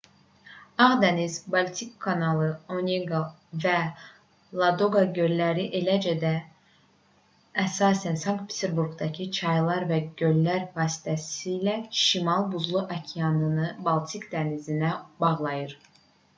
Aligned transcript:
ağ 0.83 0.93
dəniz 1.01 1.33
baltik 1.55 1.89
kanalı 2.05 2.45
oneqa 2.75 3.19
və 3.65 3.73
ladoqa 4.61 5.03
göllləri 5.17 5.65
eləcə 5.81 6.13
də 6.23 6.31
əsasən 7.65 8.17
sankt-peterburqdakı 8.23 9.29
çaylar 9.41 9.87
və 9.93 10.01
göllər 10.23 10.67
vasitəsilə 10.81 11.77
şimal 12.07 12.49
buzlu 12.55 12.83
okeanını 12.99 13.69
baltik 13.91 14.27
dənizinə 14.35 14.91
bağlayır 15.23 15.79